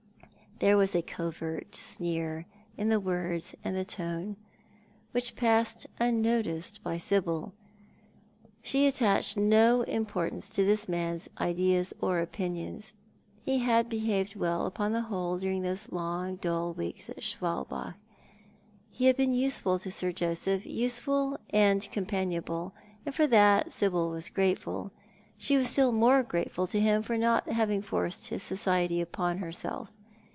[0.59, 2.45] There was a covert sneer
[2.77, 4.35] in the words and the tone,
[5.11, 7.53] which passed unnoticed by Sibyl.
[8.61, 12.93] She attached no importance to this man's ideas or opinions.
[13.43, 17.95] He had behaved well upon the whole during those long dull weeks at Schwalbach.
[18.91, 24.29] He had been useful to Sir Josepli, useful and companionable, and for that Sibyl was
[24.29, 24.91] grateful.
[25.39, 29.91] She was still more grateful to him for not having forced his society upon herself.